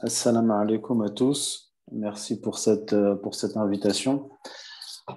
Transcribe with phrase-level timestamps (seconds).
[0.00, 1.74] Assalamu alaikum à tous.
[1.90, 4.30] Merci pour cette, euh, pour cette invitation.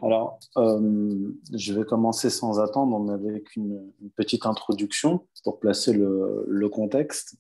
[0.02, 6.68] Alors, euh, je vais commencer sans attendre avec une, petite introduction pour placer le, le
[6.68, 7.36] contexte.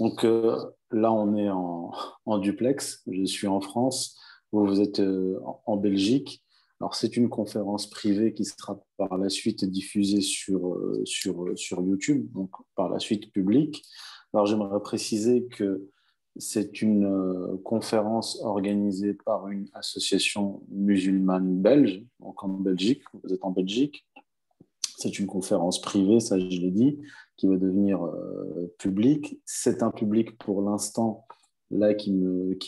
[0.00, 0.56] Donc euh,
[0.90, 1.92] là, on est en,
[2.26, 3.04] en, duplex.
[3.06, 4.18] Je suis en France.
[4.50, 5.00] Vous, vous êtes
[5.64, 6.42] en Belgique.
[6.80, 12.32] Alors, c'est une conférence privée qui sera par la suite diffusée sur, sur, sur YouTube,
[12.32, 13.84] donc par la suite publique.
[14.32, 15.89] Alors, j'aimerais préciser que
[16.36, 23.44] c'est une euh, conférence organisée par une association musulmane belge, donc en Belgique, vous êtes
[23.44, 24.06] en Belgique.
[24.96, 26.98] C'est une conférence privée, ça je l'ai dit,
[27.36, 29.40] qui va devenir euh, publique.
[29.44, 31.26] C'est un public pour l'instant
[31.70, 32.12] là qui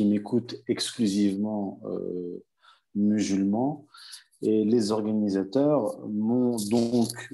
[0.04, 2.42] m'écoute exclusivement euh,
[2.94, 3.86] musulman.
[4.42, 7.32] Et les organisateurs m'ont donc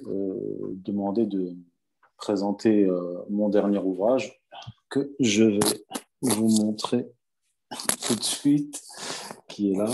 [0.85, 1.57] demandé de
[2.19, 2.87] présenter
[3.31, 4.43] mon dernier ouvrage
[4.91, 5.85] que je vais
[6.23, 7.07] vous montrer
[8.07, 8.83] tout de suite
[9.49, 9.93] qui est là.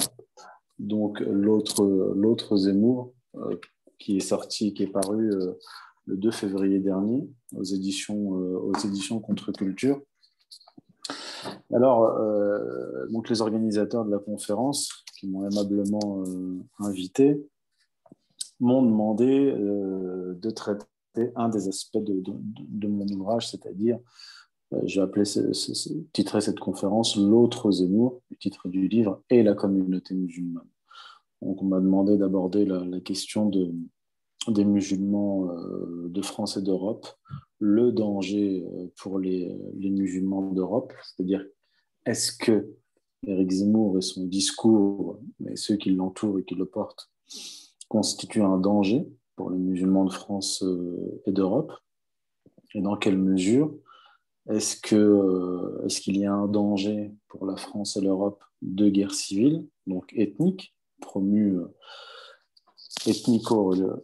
[0.79, 3.57] Donc l'autre Zemmour euh,
[3.99, 5.53] qui est sorti, qui est paru euh,
[6.07, 10.01] le 2 février dernier aux éditions euh, aux éditions Contre Culture.
[11.73, 12.19] Alors
[13.11, 16.25] donc les organisateurs de la conférence qui m'ont aimablement
[16.79, 17.47] invité
[18.61, 20.87] m'ont demandé de traiter
[21.37, 23.99] un des aspects de, de mon ouvrage, c'est-à-dire
[24.75, 25.41] euh, appelé ce,
[26.13, 30.69] titrer cette conférence L'autre Zemmour, le titre du livre, et la communauté musulmane.
[31.43, 33.73] Donc, on m'a demandé d'aborder la, question de,
[34.49, 37.07] des musulmans euh, de France et d'Europe,
[37.59, 41.45] le danger euh, pour les, les musulmans d'Europe, c'est-à-dire
[42.07, 42.75] est-ce que
[43.27, 47.11] Éric Zemmour et son discours, et ceux qui l'entourent et qui le portent,
[47.89, 50.63] constituent un danger pour les musulmans de France
[51.27, 51.73] et d'Europe,
[52.75, 53.75] et dans quelle mesure
[54.51, 59.15] est-ce euh, est-ce qu'il y a un danger pour la France et l'Europe de guerre
[59.15, 61.75] civile, donc ethnique, promue euh,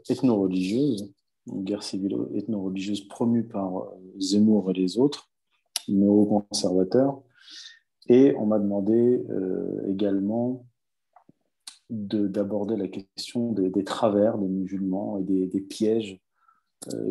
[0.09, 1.12] ethno-religieuse,
[1.47, 3.84] guerre civile ethno-religieuse promue par euh,
[4.19, 5.31] Zemmour et les autres,
[5.89, 7.23] néo-conservateurs.
[8.09, 9.23] Et on m'a demandé
[9.89, 10.67] également
[11.91, 16.19] d'aborder la question des, travers des musulmans et des, pièges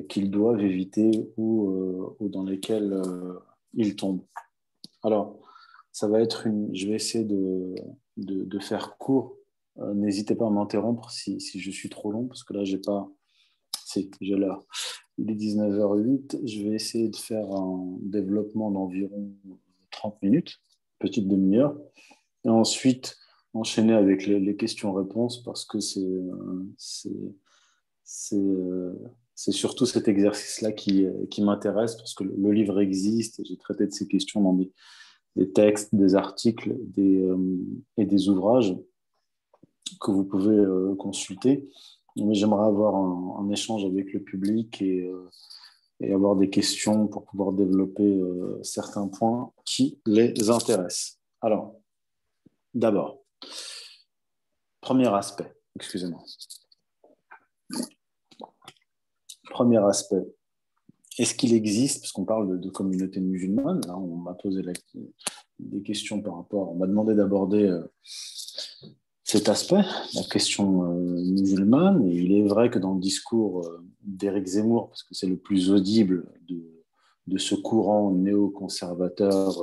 [0.07, 3.39] qu'ils doivent éviter ou, euh, ou dans lesquels euh,
[3.73, 4.23] ils tombent.
[5.03, 5.39] Alors,
[5.91, 6.73] ça va être une.
[6.75, 7.75] Je vais essayer de,
[8.17, 9.37] de, faire court.
[9.77, 13.09] N'hésitez pas à m'interrompre si, si, je suis trop long, parce que là, j'ai pas.
[13.85, 14.65] Si, j'ai l'heure.
[15.17, 16.45] Il est 19h08.
[16.45, 19.31] Je vais essayer de faire un développement d'environ
[19.91, 20.59] 30 minutes,
[20.99, 21.77] petite demi-heure.
[22.45, 23.17] Et ensuite,
[23.53, 26.21] enchaîner avec les, questions-réponses, parce que c'est.
[28.03, 28.37] C'est
[29.39, 33.87] c'est surtout cet exercice-là qui, euh, m'intéresse parce que le, livre existe et j'ai traité
[33.87, 37.57] de ces questions dans des, textes, des articles euh,
[37.95, 38.75] et des ouvrages
[40.01, 41.69] que vous pouvez euh, consulter.
[42.17, 45.09] Mais j'aimerais avoir un, échange avec le public et,
[46.11, 48.21] avoir des questions pour pouvoir développer
[48.61, 51.17] certains points qui les intéressent.
[51.41, 51.75] Alors,
[52.73, 53.21] d'abord,
[54.81, 56.23] premier aspect, excusez-moi.
[59.49, 60.25] Premier aspect,
[61.17, 64.61] est-ce qu'il existe, parce qu'on parle de, communauté musulmane, là, on m'a posé
[65.59, 67.83] des questions par rapport, on m'a demandé d'aborder euh,
[69.23, 69.83] cet aspect,
[70.15, 74.87] la question euh, musulmane, et il est vrai que dans le discours euh, d'Éric Zemmour,
[74.89, 76.63] parce que c'est le plus audible de,
[77.27, 79.53] de ce courant néoconservateur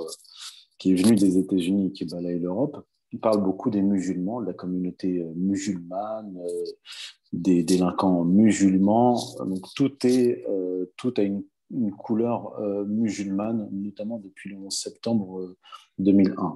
[0.79, 4.47] qui est venu des États-Unis et qui balaye l'Europe, il parle beaucoup des musulmans, de
[4.47, 6.39] la communauté musulmane,
[7.33, 9.21] des délinquants musulmans.
[9.45, 11.45] Donc tout, est, euh, tout a une,
[11.99, 15.57] couleur euh, musulmane, notamment depuis le 11 septembre
[15.99, 16.31] 2001.
[16.31, 16.49] Euh,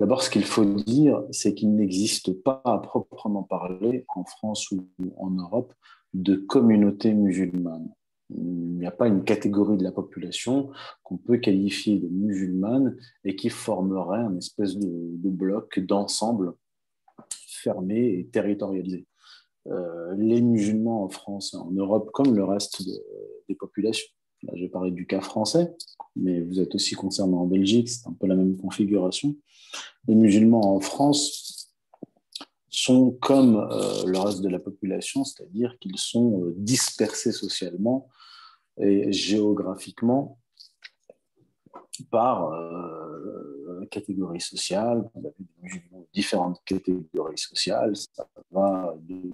[0.00, 4.88] D'abord, ce qu'il faut dire, c'est qu'il n'existe pas à proprement parler en France ou
[5.18, 5.74] en Europe
[6.14, 7.88] de communauté musulmane.
[8.36, 10.70] Il n'y a pas une catégorie de la population
[11.02, 16.54] qu'on peut qualifier de musulmane et qui formerait un espèce de, bloc d'ensemble
[17.46, 19.06] fermé et territorialisé.
[19.66, 22.82] Euh, les musulmans en France et en Europe, comme le reste
[23.48, 24.08] des populations.
[24.42, 25.74] Là, je parler du cas français,
[26.16, 29.36] mais vous êtes aussi concerné en Belgique, c'est un peu la même configuration.
[30.08, 31.74] Les musulmans en France
[32.70, 38.08] sont comme euh, le reste de la population, c'est-à-dire qu'ils sont euh, dispersés socialement
[38.78, 40.38] et géographiquement
[42.10, 45.08] par euh, catégorie sociale.
[45.14, 47.96] On a vu des musulmans de différentes catégories sociales.
[47.96, 49.32] Ça va de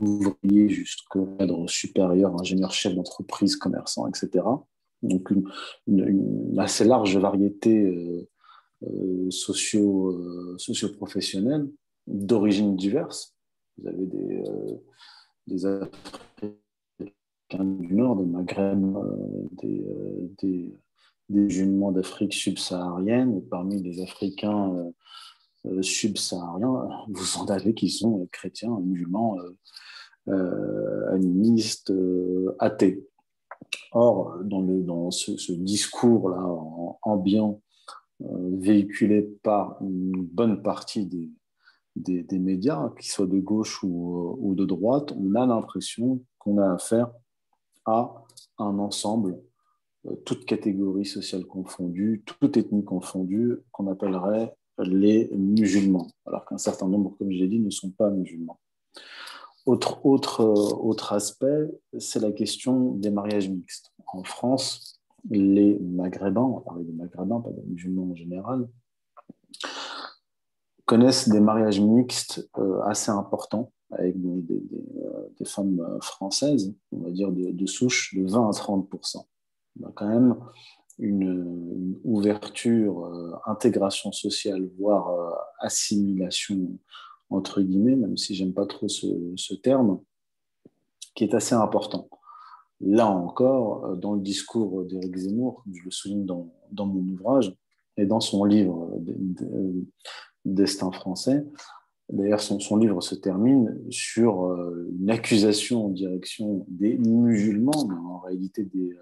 [0.00, 4.44] ouvrier jusqu'au cadre supérieur, ingénieur chef d'entreprise, commerçant, etc.
[5.02, 5.30] Donc
[5.86, 8.28] une, assez large variété
[9.30, 11.66] socio, socio-professionnelle
[12.06, 13.34] d'origines diverses.
[13.78, 14.42] Vous avez des,
[15.46, 16.52] des Africains
[17.50, 18.96] du Nord, des Maghreb,
[19.62, 19.84] des,
[20.38, 20.74] des,
[21.28, 24.92] des d'Afrique subsaharienne, parmi les Africains
[25.66, 29.56] euh, subsahariens, vous en avez qui sont chrétiens, musulmans, euh,
[30.28, 31.92] euh, animistes,
[32.58, 33.06] athées.
[33.92, 36.42] Or, dans, le, dans ce, discours-là
[37.02, 37.60] ambiant,
[38.20, 41.30] véhiculé par une bonne partie des,
[42.22, 46.74] des, médias, qu'ils soient de gauche ou, ou de droite, on a l'impression qu'on a
[46.74, 47.10] affaire
[47.86, 48.24] à
[48.58, 49.40] un ensemble,
[50.24, 57.16] toute catégorie sociale confondue, toute ethnie confondue, qu'on appellerait les musulmans, alors qu'un certain nombre,
[57.18, 58.60] comme je l'ai dit, ne sont pas musulmans.
[59.64, 61.68] Autre, autre, autre aspect,
[61.98, 63.92] c'est la question des mariages mixtes.
[64.06, 68.68] En France, les maghrébins, on va des maghrébins, pas des musulmans en général,
[70.86, 74.62] connaissent des mariages mixtes euh, assez importants avec des,
[75.04, 78.88] euh, femmes françaises, on va dire de, souche de 20 à 30
[79.80, 80.36] On a quand même
[80.98, 85.30] une, ouverture, euh, intégration sociale, voire euh,
[85.60, 86.78] assimilation,
[87.30, 90.00] entre guillemets, même si j'aime pas trop ce, terme,
[91.14, 92.08] qui est assez important.
[92.80, 96.48] Là encore, euh, dans le discours d'Éric Zemmour, je le souligne dans,
[96.86, 97.54] mon ouvrage
[97.96, 98.90] et dans son livre
[100.46, 101.44] Destin français,
[102.08, 104.56] D'ailleurs, son, livre se termine sur
[104.96, 108.96] une accusation en direction des musulmans, mais en réalité des,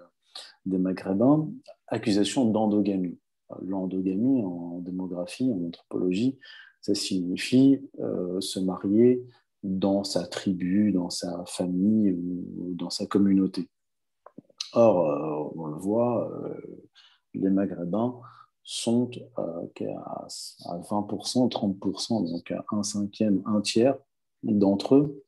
[0.65, 1.47] des Maghrébins,
[1.87, 3.17] accusation d'endogamie.
[3.61, 6.37] L'endogamie en démographie, en anthropologie,
[6.81, 9.23] ça signifie euh, se marier
[9.63, 13.69] dans sa tribu, dans sa famille ou dans sa communauté.
[14.73, 16.53] Or, euh, on le voit, euh,
[17.33, 18.19] les Maghrébins
[18.65, 19.61] sont à
[20.67, 23.95] 20%, 30%, donc un cinquième, un tiers
[24.43, 25.23] d'entre eux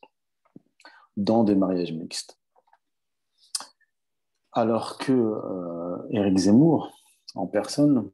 [1.15, 2.37] dans des mariages mixtes.
[4.51, 6.91] Alors que euh, Zemmour,
[7.35, 8.09] en personne,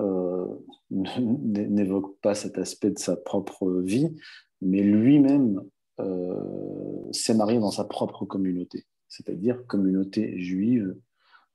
[0.00, 0.46] euh,
[0.90, 4.12] n'évoque pas cet aspect de sa propre vie,
[4.60, 5.62] mais lui-même
[6.00, 10.96] euh, s'est marié dans sa propre communauté, c'est-à-dire communauté juive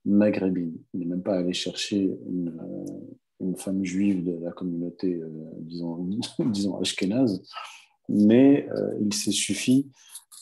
[0.04, 0.76] maghrébine.
[0.94, 2.54] Il n'est même pas allé chercher une,
[3.56, 5.20] femme juive de la communauté,
[5.60, 6.08] disons,
[6.46, 7.42] disons ashkénaze,
[8.08, 8.68] mais
[9.00, 9.90] il s'est suffi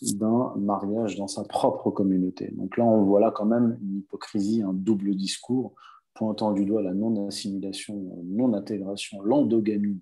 [0.03, 2.53] d'un mariage dans sa propre communauté.
[2.56, 5.75] Donc là, on voit là quand même une hypocrisie, un double discours,
[6.14, 10.00] pointant du doigt la non-assimilation, non-intégration, l'endogamie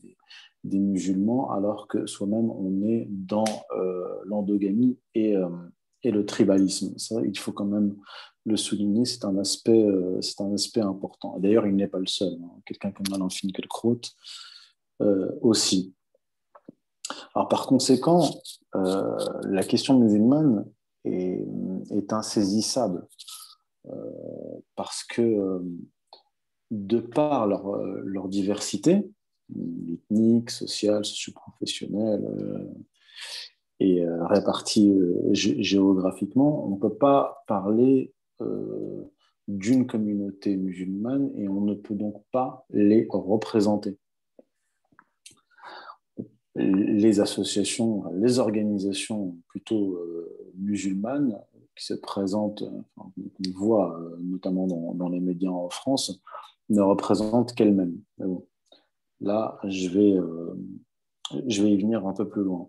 [0.65, 3.45] des, musulmans, alors que soi-même, on est dans
[3.77, 5.49] euh, l'endogamie et, euh,
[6.05, 6.97] et, le tribalisme.
[6.99, 7.97] Ça, il faut quand même
[8.47, 11.39] le souligner, c'est un, aspect, euh, c'est un aspect important.
[11.39, 12.35] D'ailleurs, il n'est pas le seul.
[12.43, 12.61] Hein.
[12.67, 14.01] Quelqu'un comme Alain Finkielkraut
[15.43, 15.95] aussi.
[17.35, 18.31] Alors, par conséquent,
[18.77, 20.67] euh, la question musulmane
[21.05, 23.07] est, insaisissable
[23.87, 23.93] euh,
[24.77, 25.61] parce que, euh,
[26.71, 29.07] de par leur, leur diversité,
[29.93, 32.25] ethnique, sociale, socio-professionnelle
[33.81, 34.97] et répartie
[35.33, 38.13] géographiquement, on ne peut pas parler
[39.49, 43.99] d'une communauté musulmane et on ne peut donc pas les représenter
[46.57, 51.39] les associations, les organisations plutôt euh, musulmanes
[51.77, 52.63] qui se présentent,
[52.97, 53.13] qu'on
[53.55, 56.21] voit euh, notamment dans, les médias en France,
[56.69, 57.99] ne représentent qu'elles-mêmes.
[59.21, 60.57] là, je vais, euh,
[61.47, 62.69] je vais y venir un peu plus loin.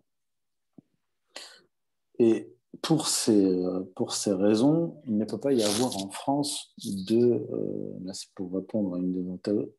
[2.19, 3.63] Et pour ces,
[3.95, 6.74] pour ces raisons, il ne peut pas y avoir en France
[7.07, 7.48] de,
[8.03, 8.95] là c'est pour répondre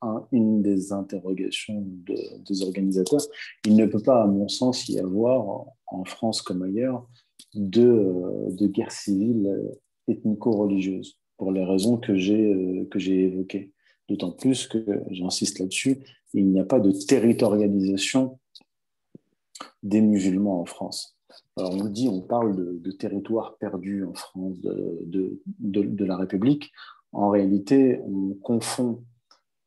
[0.00, 3.20] à une des, interrogations des organisateurs,
[3.64, 7.06] il ne peut pas, à mon sens, y avoir en France comme ailleurs
[7.54, 9.56] de, de guerre civile
[10.08, 13.72] ethnico-religieuse, pour les raisons que j'ai, que j'ai évoquées.
[14.08, 15.98] D'autant plus que, j'insiste là-dessus,
[16.32, 18.38] il n'y a pas de territorialisation
[19.82, 21.15] des musulmans en France.
[21.56, 26.72] On dit, on parle de, de territoire perdu en France de, la République.
[27.12, 29.02] En réalité, on confond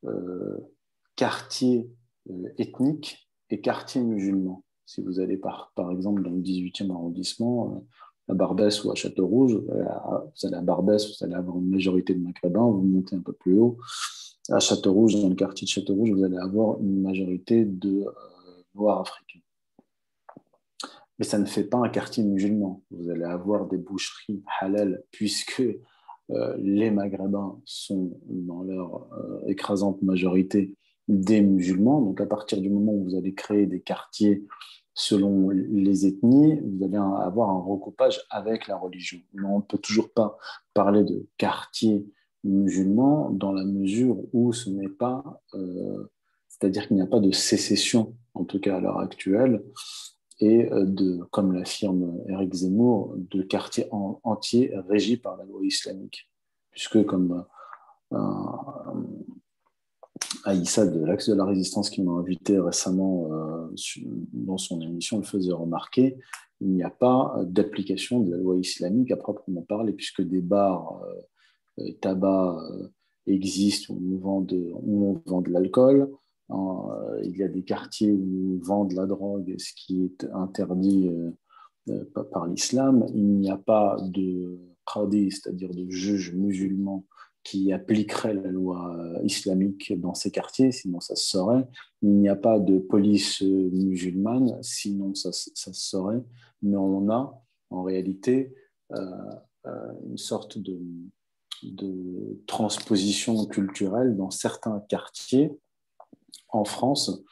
[0.04, 0.56] euh,
[1.16, 1.90] quartier
[2.30, 4.62] euh, ethnique et quartier musulman.
[4.86, 8.94] Si vous allez par, par exemple dans le 18e arrondissement, euh, à Barbès ou à
[8.94, 13.20] Château-Rouge, vous allez à Barbès, vous allez avoir une majorité de maghrébins, vous montez un
[13.20, 13.76] peu plus haut.
[14.50, 18.06] À Château-Rouge, dans le quartier de Château-Rouge, vous allez avoir une majorité de
[18.76, 19.40] Noirs africains
[21.20, 22.82] mais ça ne fait pas un quartier musulman.
[22.90, 25.62] Vous allez avoir des boucheries halal, puisque
[26.58, 29.08] les Maghrébins sont dans leur
[29.46, 30.74] écrasante majorité
[31.08, 32.00] des musulmans.
[32.00, 34.46] Donc à partir du moment où vous allez créer des quartiers
[34.94, 39.18] selon les ethnies, vous allez avoir un recoupage avec la religion.
[39.34, 40.38] Mais on ne peut toujours pas
[40.72, 42.06] parler de quartier
[42.44, 46.10] musulman dans la mesure où ce n'est pas, euh,
[46.48, 49.62] c'est-à-dire qu'il n'y a pas de sécession, en tout cas à l'heure actuelle,
[50.40, 56.28] et euh, de, comme l'affirme Eric Zemmour, de quartiers entiers régis par la loi islamique.
[56.70, 57.44] Puisque, comme
[58.12, 58.18] euh,
[60.44, 63.66] Aïssa de l'Axe de la Résistance qui m'a invité récemment euh,
[64.32, 66.16] dans son émission le faisait remarquer,
[66.60, 71.02] il n'y a pas d'application de la loi islamique à proprement parler, puisque des bars,
[71.04, 72.58] euh, euh, tabac
[73.26, 76.10] existent où on vend de, où on vend de l'alcool.
[77.22, 81.10] Il y a des quartiers où on vend la drogue, ce qui est interdit
[82.32, 83.06] par l'islam.
[83.14, 87.04] Il n'y a pas de qadi, c'est-à-dire de juge musulman
[87.42, 91.66] qui appliquerait la loi euh, islamique dans ces quartiers, sinon ça se saurait.
[92.02, 96.22] Il n'y a pas de police euh, musulmane, sinon ça, ça se saurait.
[96.62, 98.54] Mais on a en réalité
[98.92, 99.06] euh,
[100.08, 100.78] une sorte de,
[102.46, 105.52] transposition culturelle dans certains quartiers
[106.52, 107.22] en France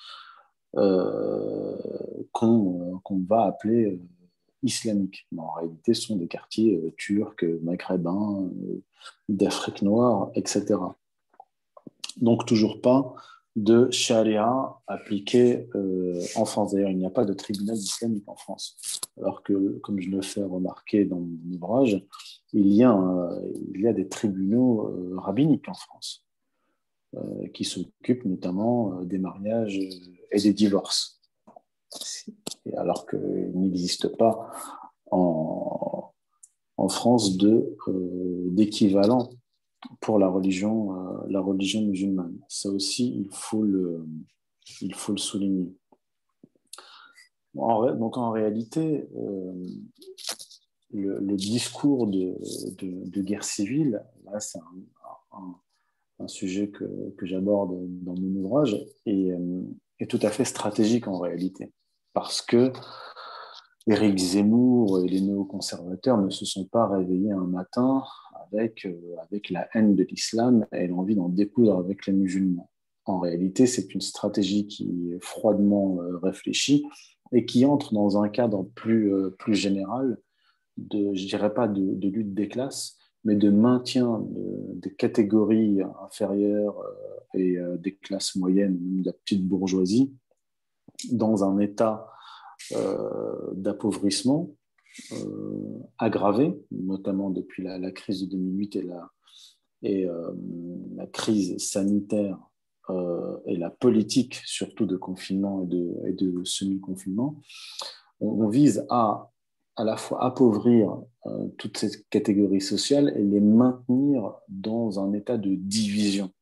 [2.33, 4.01] qu'on va appeler
[4.63, 5.27] islamiques.
[5.33, 8.51] Mais en réalité, ce sont des quartiers turcs, maghrébins,
[9.29, 10.77] d'Afrique noire, etc.
[12.21, 13.15] Donc toujours pas
[13.57, 16.73] de charia appliqué euh, en France.
[16.73, 18.77] D'ailleurs, il n'y a pas de tribunal islamique en France.
[19.17, 22.01] Alors que, comme je le fais remarquer dans mon ouvrage,
[22.53, 26.28] il y a, des tribunaux euh, rabbiniques en France euh,
[27.55, 31.21] qui s'occupent notamment des mariages et des divorces.
[32.77, 34.51] alors qu'il n'existe pas
[35.11, 36.13] en,
[36.89, 39.29] France euh, d'équivalent
[40.01, 42.39] pour la religion, euh, la religion musulmane.
[42.49, 44.07] Ça aussi, il faut le,
[45.17, 45.75] souligner.
[47.55, 49.67] donc en réalité, euh,
[50.93, 54.59] le, discours de, guerre civile, là c'est
[55.33, 55.55] un,
[56.27, 56.85] sujet que,
[57.17, 59.31] que j'aborde dans mon ouvrage, et
[60.01, 61.73] est tout à fait stratégique en réalité.
[62.13, 62.73] Parce que
[63.87, 68.03] Éric Zemmour et les néoconservateurs ne se sont pas réveillés un matin
[68.53, 72.71] avec, euh, avec la haine de l'islam et l'envie d'en découdre avec les musulmans.
[73.07, 76.85] En réalité, c'est une stratégie qui est froidement euh, réfléchie
[77.33, 80.19] et qui entre dans un cadre plus, euh, plus général
[80.77, 84.25] de, je dirais pas de lutte des classes, mais de maintien
[84.75, 86.83] des catégories inférieures
[87.35, 90.13] et des classes moyennes, de la petite bourgeoisie,
[91.11, 92.09] dans un état
[92.73, 94.51] euh, d'appauvrissement
[95.13, 99.11] euh, aggravé, notamment depuis la, crise de 2008 et la,
[99.85, 102.39] euh, crise sanitaire
[103.47, 105.69] et la politique, surtout de confinement
[106.07, 107.39] et de semi-confinement,
[108.19, 109.31] on, vise à
[109.79, 110.99] à la fois appauvrir
[111.57, 116.33] toutes ces catégories sociales et les maintenir dans un état de division.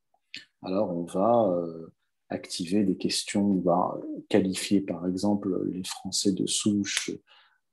[0.63, 1.55] Alors on va
[2.29, 7.11] activer des questions, va qualifier par exemple les Français de souche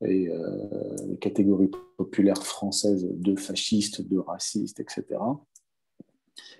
[0.05, 5.05] et euh, les catégories populaires françaises de fascistes, de racistes, etc.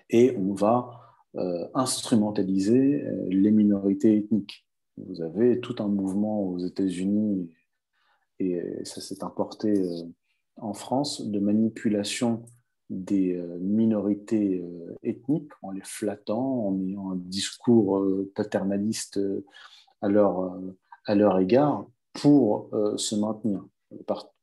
[0.10, 1.02] Et on va
[1.36, 4.66] euh, instrumentaliser euh, les minorités ethniques.
[4.98, 7.50] Vous avez tout un mouvement aux États-Unis,
[8.52, 9.74] et ça s'est importé
[10.58, 12.46] en France, de manipulation
[12.90, 19.20] des euh, minorités euh, ethniques en les flattant, en ayant un discours euh, paternaliste
[20.02, 20.60] à leur,
[21.06, 23.66] à leur égard pour se maintenir,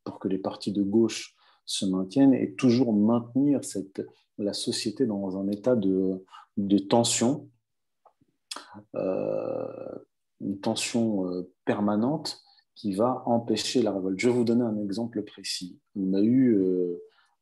[0.04, 3.60] pour que les partis de gauche se maintiennent et toujours maintenir
[4.38, 7.46] la société dans un état de tension,
[8.94, 12.42] une tension permanente
[12.80, 14.18] qui va empêcher la révolte.
[14.18, 15.78] Je vais vous donner un exemple précis.
[15.96, 16.56] On a eu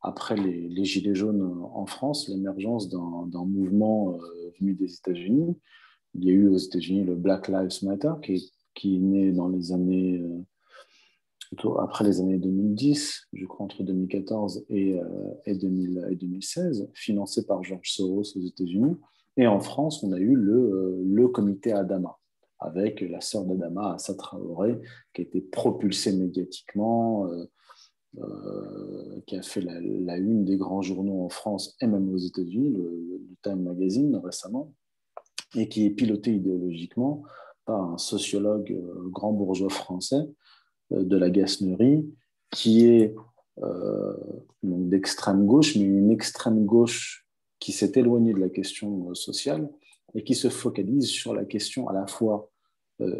[0.01, 1.41] après les, Gilets jaunes
[1.73, 5.57] en France, l'émergence d'un mouvement euh, venu des États-Unis.
[6.15, 9.71] Il y a eu aux États-Unis le Black Lives Matter, qui est, né dans les
[9.71, 14.99] années, euh, après les années 2010, je crois entre 2014 et,
[15.47, 18.95] 2016, euh, financé par George Soros aux États-Unis.
[19.37, 22.18] Et en France, on a eu le, le comité Adama,
[22.59, 24.79] avec la sœur d'Adama, Assa Traoré,
[25.13, 27.29] qui a été propulsée médiatiquement.
[28.17, 32.71] Euh, qui a fait la, une des grands journaux en France et même aux États-Unis,
[32.75, 34.73] le, Time Magazine récemment,
[35.55, 37.21] et qui est piloté idéologiquement
[37.65, 40.27] par un sociologue euh, grand bourgeois français
[40.91, 42.09] euh, de la Gasnerie,
[42.49, 43.13] qui est
[44.63, 47.27] d'extrême gauche, mais une extrême gauche
[47.59, 49.69] qui s'est éloignée de la question sociale
[50.15, 52.48] et qui se focalise sur la question à la fois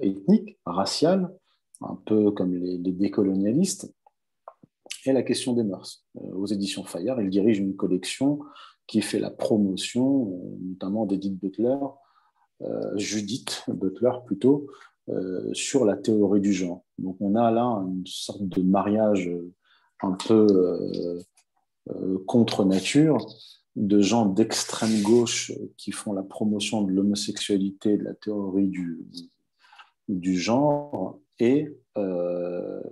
[0.02, 1.34] ethnique, raciale,
[1.82, 3.94] un peu comme les, décolonialistes,
[5.06, 6.04] et la question des mœurs.
[6.16, 8.40] aux éditions Fayard, il dirige une collection
[8.88, 11.78] qui fait la promotion, notamment d'Edith Butler,
[12.98, 14.68] Judith Butler plutôt,
[15.10, 16.84] euh, sur la théorie du genre.
[17.00, 19.52] Donc on a là une sorte de mariage euh,
[20.04, 20.46] un peu
[21.90, 23.18] euh, contre nature
[23.76, 29.00] de gens d'extrême gauche qui font la promotion de l'homosexualité, de la théorie du,
[30.10, 31.74] du genre et,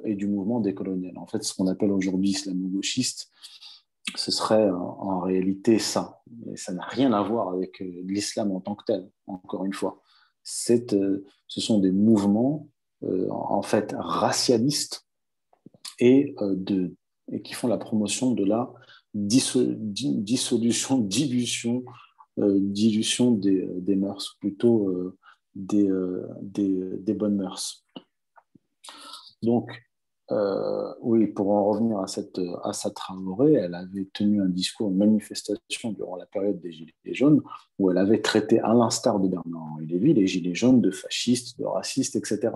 [0.06, 1.18] et, du mouvement décolonial.
[1.18, 3.32] En fait, ce qu'on appelle aujourd'hui islamo-gauchiste,
[4.16, 6.22] ce serait en, réalité ça.
[6.46, 10.02] Mais ça n'a rien à voir avec l'islam en tant que tel, encore une fois.
[10.70, 12.68] Euh, ce sont des mouvements
[13.04, 15.06] euh, en fait racialistes
[16.00, 16.96] et, euh, de,
[17.32, 18.74] et qui font la promotion de la
[19.14, 21.84] dissolution, dilution,
[22.38, 24.94] dilution des, des, mœurs, plutôt
[25.58, 25.90] des,
[26.42, 27.84] des, des, bonnes mœurs.
[29.42, 29.72] Donc,
[30.32, 34.90] euh, oui, pour en revenir à cette à sa Traoré, elle avait tenu un discours,
[34.90, 37.42] une manifestation durant la période des Gilets jaunes,
[37.80, 41.66] où elle avait traité, à l'instar de Bernard-Henri Lévy, les Gilets jaunes de fascistes, de
[41.66, 42.50] racistes, etc.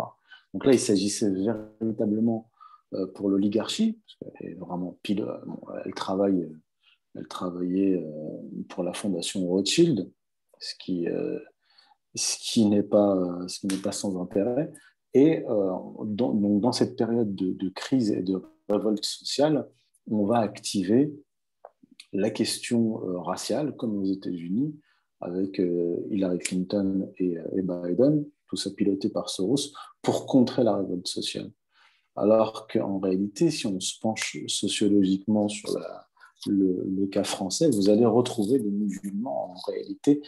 [0.53, 1.31] Donc là, il s'agissait
[1.79, 2.49] véritablement
[2.93, 5.25] euh, pour l'oligarchie, parce qu'elle vraiment pile,
[5.85, 6.51] elle travaille,
[7.15, 10.11] elle travaillait euh, pour la fondation Rothschild,
[10.59, 11.07] ce qui,
[12.15, 13.17] ce qui n'est pas,
[13.63, 14.71] n'est pas sans intérêt.
[15.13, 15.71] Et euh,
[16.05, 19.67] dans, donc dans, cette période de, crise et de révolte sociale,
[20.09, 21.13] on va activer
[22.13, 24.75] la question euh, raciale, comme aux États-Unis,
[25.19, 31.07] avec euh, Hillary Clinton et, Biden, tout ça piloté par Soros, pour contrer la révolte
[31.07, 31.51] sociale.
[32.15, 35.77] Alors qu'en réalité, si on se penche sociologiquement sur
[36.47, 40.21] le, le, cas français, vous allez retrouver des musulmans en réalité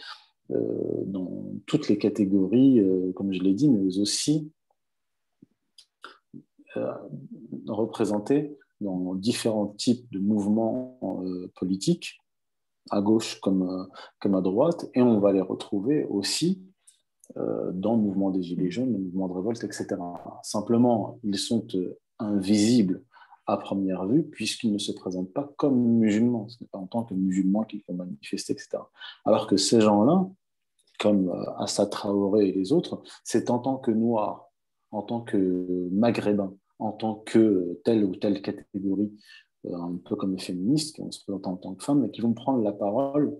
[0.50, 2.80] dans toutes les catégories,
[3.14, 4.52] comme je l'ai dit, mais aussi
[6.76, 6.92] euh,
[7.68, 12.18] représentés dans différents types de mouvements euh, politiques,
[12.90, 13.84] à gauche comme, euh,
[14.20, 16.62] comme à droite, et on va les retrouver aussi
[17.36, 19.96] dans le mouvement des Gilets jaunes, le mouvement de révolte, etc.
[20.42, 21.66] Simplement, ils sont
[22.18, 23.02] invisibles
[23.46, 26.48] à première vue, puisqu'ils ne se présentent pas comme musulmans.
[26.48, 28.78] Ce n'est pas en tant que musulmans qu'ils font manifester, etc.
[29.24, 30.26] Alors que ces gens-là,
[30.98, 34.50] comme Assa Traoré et les autres, c'est en tant que noirs,
[34.90, 39.12] en tant que maghrébins, en tant que telle ou telle catégorie,
[39.66, 42.10] euh, un peu comme les féministes qui vont se présenter en tant que femmes, mais
[42.10, 43.36] qui vont prendre la parole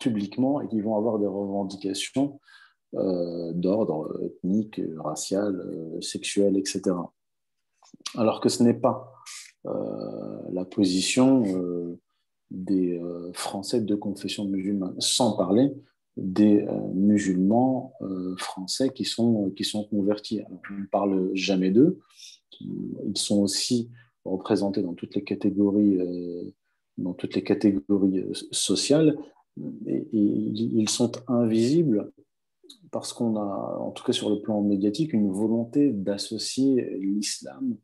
[0.00, 2.40] publiquement et qui vont avoir des revendications
[2.94, 6.82] euh, d'ordre ethnique, racial, euh, sexuel, etc.
[8.16, 9.12] Alors que ce n'est pas
[9.64, 11.44] la position
[12.50, 13.00] des
[13.32, 15.72] Français de confession musulmane, sans parler
[16.16, 17.94] des musulmans
[18.36, 19.52] français qui sont,
[19.90, 20.42] convertis.
[20.50, 21.98] on ne parle jamais d'eux,
[22.60, 23.90] ils sont aussi
[24.24, 26.54] représentés dans toutes les catégories, euh,
[26.98, 29.16] dans toutes les catégories euh, sociales,
[29.86, 32.12] et, ils sont invisibles
[32.90, 37.76] parce qu'on a, en tout cas sur le plan médiatique, une volonté d'associer l'islam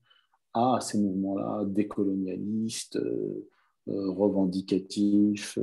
[0.55, 3.49] à ces mouvements-là décolonialistes, euh,
[3.87, 5.59] revendicatifs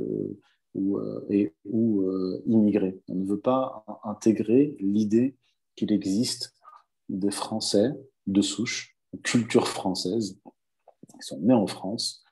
[0.74, 0.98] ou,
[1.30, 2.04] et, ou
[2.46, 3.00] immigrés.
[3.08, 5.36] On ne veut pas intégrer l'idée
[5.76, 6.54] qu'il existe
[7.08, 7.90] des Français
[8.26, 10.38] de souche culture française,
[11.14, 12.24] qui sont nés en France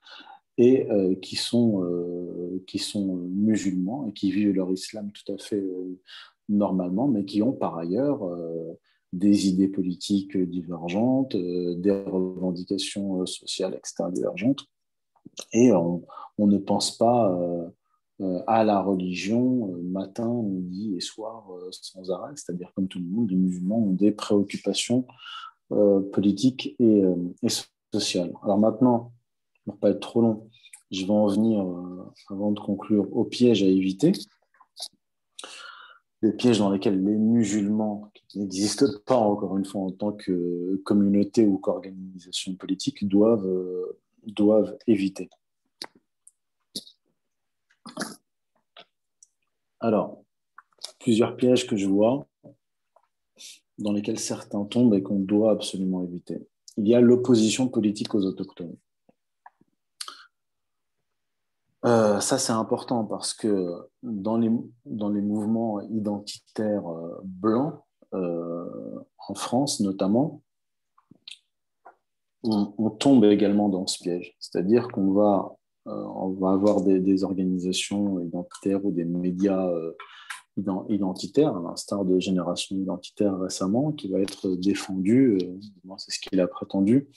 [0.58, 5.38] et euh, qui, sont, euh, qui sont musulmans et qui vivent leur islam tout à
[5.38, 6.00] fait euh,
[6.48, 8.20] normalement, mais qui ont par ailleurs
[9.12, 14.64] des idées politiques divergentes, des revendications sociales extra divergentes.
[15.52, 16.02] Et on,
[16.38, 17.36] ne pense pas
[18.46, 23.36] à la religion matin, midi et soir sans arrêt, c'est-à-dire comme tout le monde, les
[23.36, 25.04] musulmans ont des préoccupations
[25.72, 27.48] euh, politique et, euh, et,
[27.92, 28.32] sociale.
[28.44, 29.12] Alors maintenant,
[29.64, 30.48] pour ne pas être trop long,
[30.92, 34.12] je vais en venir, euh, avant de conclure, aux pièges à éviter.
[36.26, 40.74] Les pièges dans lesquels les musulmans, qui n'existent pas encore une fois en tant que
[40.84, 43.48] communauté ou qu'organisation politique, doivent,
[44.24, 45.30] doivent éviter.
[49.78, 50.24] Alors,
[50.98, 52.26] plusieurs pièges que je vois
[53.78, 56.44] dans lesquels certains tombent et qu'on doit absolument éviter.
[56.76, 58.74] Il y a l'opposition politique aux autochtones.
[61.86, 64.50] Euh, ça, c'est important parce que dans les,
[64.84, 67.80] dans les mouvements identitaires euh, blancs,
[68.12, 70.42] euh, en France notamment,
[72.42, 74.36] on, tombe également dans ce piège.
[74.38, 79.68] C'est-à-dire qu'on va, va avoir des, organisations identitaires ou des médias
[80.88, 86.40] identitaire, à l'instar de Génération Identitaire récemment, qui va être défendu, euh, c'est ce qu'il
[86.40, 87.08] a prétendu,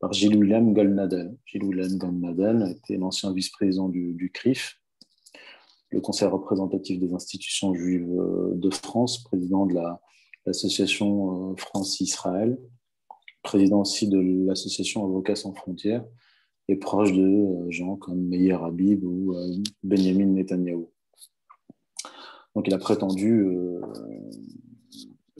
[0.00, 1.36] par Gilles William Goldnadel.
[1.46, 4.80] Gilles William Goldnadel était l'ancien vice-président du, CRIF,
[5.90, 9.74] le Conseil représentatif des institutions juives euh, de France, président de
[10.46, 12.58] l'association euh, France-Israël,
[13.42, 16.04] président aussi de l'association Avocats sans frontières,
[16.68, 19.34] et proche de gens comme Meir Habib ou
[19.82, 20.86] Benjamin Netanyahu.
[22.54, 23.80] Donc il a prétendu euh,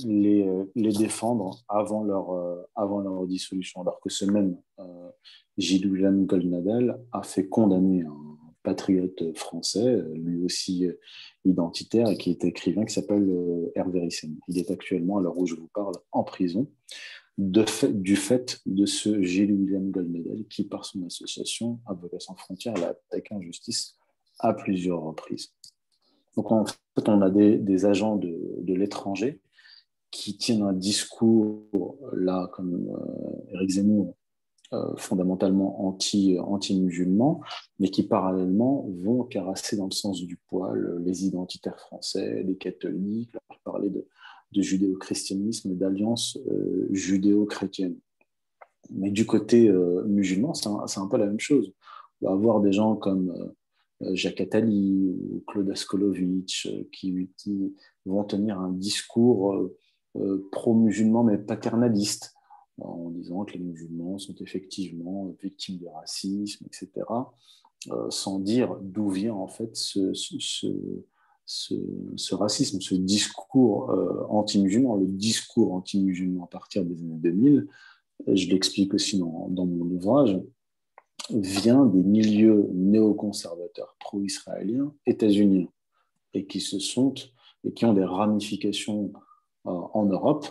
[0.04, 5.10] les, les, défendre avant leur, euh, avant leur dissolution, alors que ce même euh,
[5.58, 10.86] Gilles William Goldnadel a fait condamner un patriote français, lui aussi
[11.46, 14.36] identitaire, et qui est écrivain, qui s'appelle Hervé Rissen.
[14.48, 16.66] Il est actuellement, à l'heure où je vous parle, en prison
[17.38, 22.88] du fait de ce Gilles William Goldnadel qui, par son association Avocats sans frontières, l'a
[22.88, 23.96] attaqué en justice
[24.38, 25.54] à plusieurs reprises.
[26.40, 29.42] Donc en fait, on a des, agents de, l'étranger
[30.10, 34.16] qui tiennent un discours, là, comme euh, Eric Zemmour,
[34.72, 37.42] euh, fondamentalement anti, anti-musulmans,
[37.78, 43.34] mais qui parallèlement vont carasser dans le sens du poil les identitaires français, les catholiques,
[43.34, 44.08] leur parler de,
[44.52, 47.98] de judéo-christianisme et d'alliance euh, judéo-chrétienne.
[48.88, 49.70] Mais du côté
[50.06, 51.74] musulman, c'est un, peu la même chose.
[52.22, 53.54] On va avoir des gens comme euh,
[54.12, 57.28] Jacques Attali ou Claude Askolovitch, euh, qui,
[58.06, 59.54] vont tenir un discours
[60.16, 62.34] euh, pro-musulman mais paternaliste,
[62.78, 67.06] en disant que les musulmans sont effectivement victimes de racisme, etc.,
[68.10, 70.12] sans dire d'où vient en fait ce,
[72.34, 73.90] racisme, ce discours
[74.28, 77.68] anti-musulman, le discours anti-musulman à partir des années 2000.
[78.28, 80.38] Je l'explique aussi dans mon ouvrage
[81.30, 85.68] vient des milieux néoconservateurs pro-israéliens états-uniens
[86.34, 87.14] et qui se sont
[87.64, 89.12] et qui ont des ramifications
[89.66, 90.46] euh, en Europe,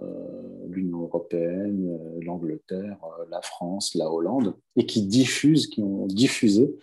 [0.00, 2.98] euh, l'Union européenne, euh, l'Angleterre,
[3.30, 6.76] la France, la Hollande, et qui diffusent, qui ont diffusé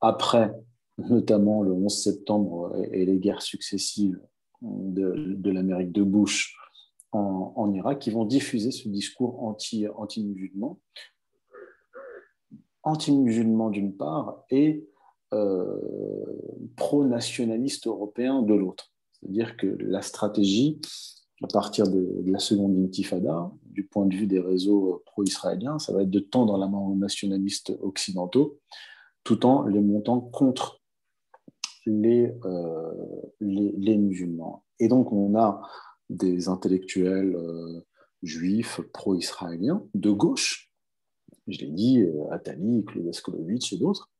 [0.00, 0.54] après
[0.98, 4.20] notamment le 11 septembre et, les guerres successives
[4.62, 6.56] de, l'Amérique de Bush
[7.10, 9.86] en, Irak, qui vont diffuser ce discours anti,
[12.84, 14.86] anti-musulman anti-musulman d'une part et
[15.32, 15.80] euh,
[16.76, 18.92] pro-nationaliste européen de l'autre.
[19.12, 20.80] C'est-à-dire que la stratégie,
[21.42, 26.02] à partir de, la seconde intifada, du point de vue des réseaux pro-israéliens, ça va
[26.02, 28.60] être de tendre la main aux nationalistes occidentaux,
[29.24, 30.80] tout en les montant contre
[31.86, 32.92] les, euh,
[33.40, 34.64] musulmans.
[34.78, 35.62] Et donc on a
[36.10, 37.80] des intellectuels euh,
[38.22, 40.73] juifs pro-israéliens de gauche
[41.48, 43.10] je l'ai dit, euh, Atali, Claude
[43.72, 44.10] et d'autres,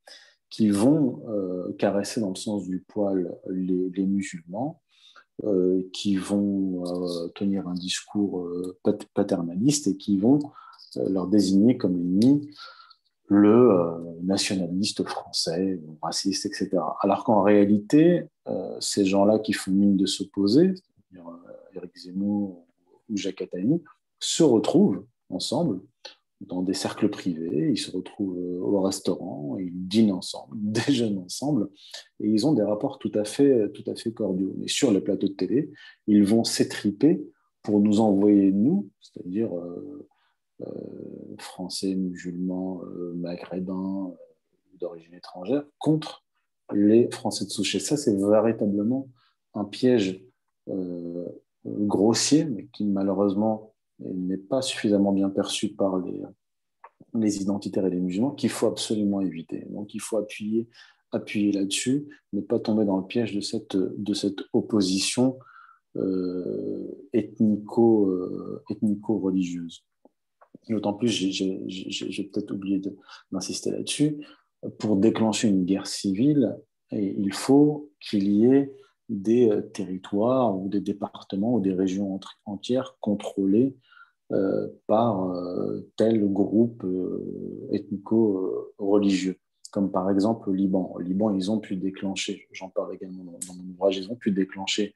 [0.51, 4.81] qui vont euh, caresser dans le sens du poil les, musulmans,
[5.45, 6.85] euh, qui vont
[7.35, 8.49] tenir un discours
[9.15, 10.39] paternaliste et qui vont
[10.97, 12.49] leur désigner comme ennemi
[13.27, 16.77] le nationaliste français, raciste, etc.
[17.01, 18.29] Alors qu'en réalité,
[18.79, 21.31] ces gens-là qui font mine de s'opposer, c'est-à-dire
[21.75, 22.67] Eric Zemmour
[23.09, 23.83] ou Jacques Attali,
[24.21, 25.81] se retrouvent ensemble
[26.49, 31.69] dans des cercles privés, ils se retrouvent euh, au restaurant, ils dînent ensemble, déjeunent ensemble,
[32.21, 34.55] et ils ont des rapports tout à fait, tout à fait cordiaux.
[34.59, 35.71] Mais sur les plateaux de télé,
[36.07, 37.25] ils vont s'étriper
[37.63, 40.07] pour nous envoyer, nous, c'est-à-dire euh,
[40.63, 42.81] euh, français, musulmans,
[43.15, 44.15] maghrébins,
[44.79, 46.25] d'origine étrangère, contre
[46.73, 47.75] les Français de souche.
[47.75, 49.09] Et ça, c'est véritablement
[49.55, 50.23] un piège
[51.65, 56.03] grossier, mais qui malheureusement n'est pas suffisamment bien perçu par
[57.15, 59.67] les, identitaires et les musulmans qu'il faut absolument éviter.
[59.71, 60.69] Donc il faut appuyer,
[61.13, 65.39] appuyer là-dessus, ne pas tomber dans le piège de cette, de cette opposition
[65.97, 69.85] euh, euh, ethnico-religieuse.
[70.69, 72.83] D'autant plus, j'ai peut-être oublié
[73.31, 74.25] d'insister là-dessus,
[74.79, 76.57] pour déclencher une guerre civile,
[76.91, 78.73] il faut qu'il y ait
[79.09, 83.77] des euh, territoires ou des départements ou des régions entières contrôlées
[84.33, 86.85] euh, par euh, tel groupe
[87.71, 89.39] ethnico-religieux,
[89.71, 90.91] comme par exemple au Liban.
[90.95, 94.31] Au Liban, ils ont pu déclencher, j'en parle également dans, mon ouvrage, ils ont pu
[94.31, 94.95] déclencher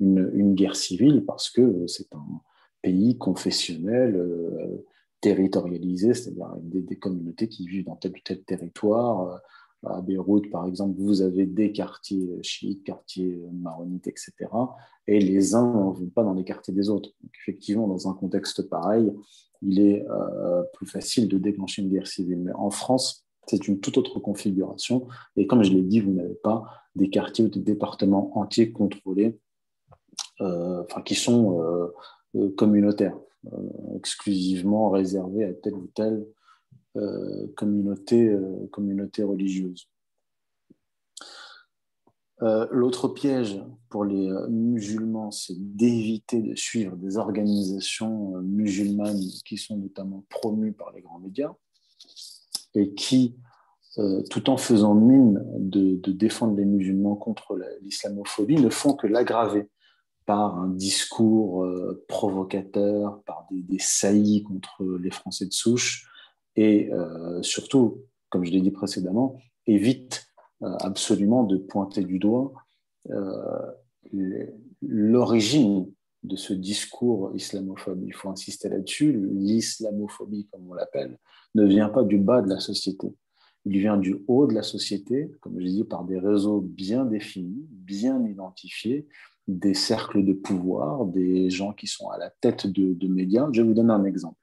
[0.00, 2.40] une, guerre civile parce que c'est un
[2.80, 4.26] pays confessionnel
[5.20, 9.42] territorialisé, c'est-à-dire des, des, communautés qui vivent dans tel ou tel territoire
[9.82, 14.32] À Beyrouth, par exemple, vous avez des quartiers chiites, quartiers maronites, etc.
[15.06, 17.10] Et les uns ne vont pas dans les quartiers des autres.
[17.40, 19.10] Effectivement, dans un contexte pareil,
[19.62, 22.40] il est euh, plus facile de déclencher une guerre civile.
[22.40, 25.08] Mais en France, c'est une toute autre configuration.
[25.36, 26.64] Et comme je l'ai dit, vous n'avez pas
[26.94, 29.38] des quartiers ou des départements entiers contrôlés,
[30.40, 31.60] euh, enfin, qui sont
[32.36, 33.16] euh, communautaires,
[33.96, 36.24] exclusivement réservés à telle ou euh,
[37.56, 39.88] communauté, euh, communauté religieuse.
[42.42, 49.76] Euh, l'autre piège pour les musulmans, c'est d'éviter de suivre des organisations musulmanes qui sont
[49.76, 51.52] notamment promues par les grands médias
[52.74, 53.36] et qui,
[54.30, 59.68] tout en faisant mine de, défendre les musulmans contre l'islamophobie, ne font que l'aggraver
[60.24, 61.66] par un discours
[62.08, 66.09] provocateur, par des, des, saillies contre les Français de souche,
[66.56, 70.26] et euh, surtout, comme je l'ai dit précédemment, évite
[70.62, 72.52] euh, absolument de pointer du doigt
[73.10, 73.72] euh,
[74.82, 75.90] l'origine
[76.22, 78.02] de ce discours islamophobe.
[78.04, 79.12] Il faut insister là-dessus.
[79.32, 81.18] L'islamophobie, comme on l'appelle,
[81.54, 83.14] ne vient pas du bas de la société.
[83.64, 87.66] Il vient du haut de la société, comme je dis, par des réseaux bien définis,
[87.70, 89.06] bien identifiés,
[89.48, 93.48] des cercles de pouvoir, des gens qui sont à la tête de, de médias.
[93.52, 94.36] Je vais vous donner un exemple.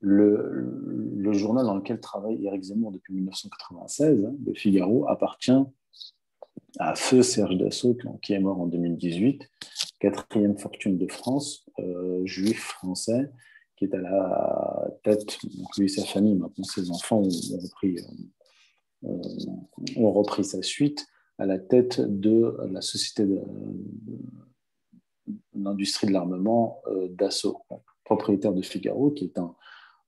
[0.00, 5.52] Le, journal dans lequel travaille Eric Zemmour depuis 1996, hein, Le Figaro, appartient
[6.78, 9.48] à Feu Serge Dassault, qui est mort en 2018,
[9.98, 13.30] quatrième fortune de France, euh, juif français,
[13.76, 15.38] qui est à la tête,
[15.78, 17.98] lui et sa famille, maintenant ses enfants ont repris,
[19.04, 21.06] euh, euh, ont repris sa suite,
[21.38, 23.40] à la tête de la société de,
[25.54, 27.62] l'industrie de l'armement Dassault,
[28.04, 29.54] propriétaire de Figaro, qui est un,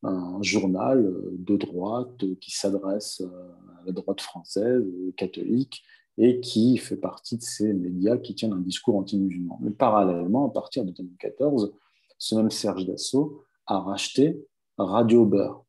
[0.02, 5.82] un journal euh, de droite qui s'adresse euh, à la droite française, euh, catholique,
[6.18, 9.58] et qui fait partie de ces médias qui tiennent un discours anti-musulman.
[9.62, 11.72] Mais parallèlement, à partir de 2014,
[12.18, 15.64] ce même Serge Dassault a racheté Radio Beurre,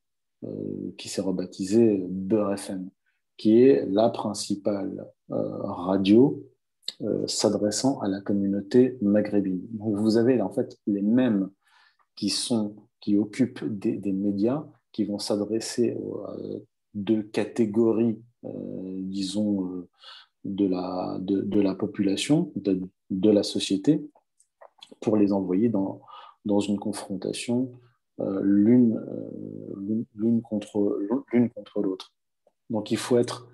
[0.98, 2.90] qui s'est rebaptisé Beurre FM,
[3.38, 6.44] qui est la principale radio
[7.26, 9.66] s'adressant à la communauté maghrébine.
[9.72, 11.50] Donc vous avez en fait les mêmes
[12.18, 15.92] qui sont qui occupent des, médias qui vont s'adresser
[16.26, 16.38] à
[16.94, 18.50] deux catégories, euh,
[19.02, 19.90] disons, euh,
[20.46, 24.10] de la, de, la population, de, la société,
[25.02, 26.02] pour les envoyer dans,
[26.46, 27.74] dans une confrontation
[28.22, 28.98] euh, l'une
[30.16, 32.14] l'une contre l'autre.
[32.70, 33.50] Donc il faut être,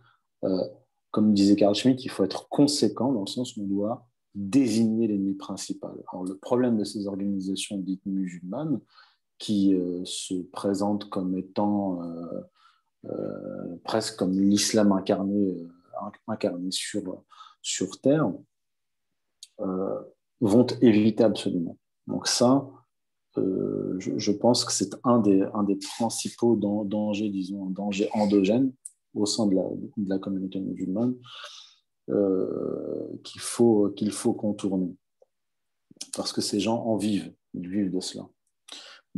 [1.09, 5.07] comme disait Karl Schmitt, il faut être conséquent dans le sens où on doit désigner
[5.07, 5.95] l'ennemi principal.
[6.11, 8.79] Alors le problème de ces organisations dites musulmanes,
[9.39, 12.41] qui euh, se présente comme étant euh,
[13.05, 15.57] euh, presque comme l'islam incarné,
[16.27, 17.23] incarné sur,
[17.61, 18.31] sur Terre,
[20.41, 21.77] vont éviter absolument.
[22.07, 22.69] Donc ça,
[23.35, 28.71] je, pense que c'est un des, un des principaux dangers, disons, un danger endogène
[29.13, 31.15] au sein de la, de la communauté musulmane
[32.07, 34.95] qu'il faut, qu'il faut contourner.
[36.15, 38.29] Parce que ces gens en vivent, ils vivent de cela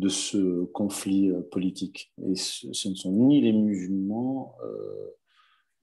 [0.01, 2.11] de ce conflit euh, politique.
[2.27, 5.13] Et ce, ne sont ni les musulmans euh,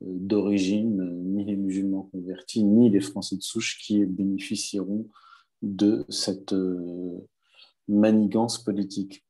[0.01, 5.07] d'origine, ni les musulmans convertis, ni les Français de souche qui bénéficieront
[5.63, 7.25] de cette euh,
[7.87, 9.25] manigance politique.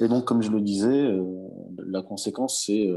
[0.00, 1.12] Et donc, comme je le disais,
[1.76, 2.88] la conséquence, c'est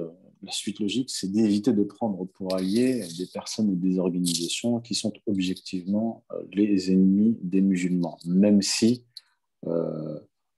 [0.42, 4.96] la suite logique, c'est d'éviter de prendre pour alliés des personnes et des organisations qui
[4.96, 9.04] sont objectivement les ennemis des musulmans, même si